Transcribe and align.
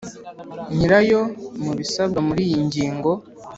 nyirayo 0.75 1.21
Mu 1.63 1.69
ibisabwa 1.75 2.19
muri 2.27 2.41
iyi 2.47 2.59
ngingo 2.67 3.09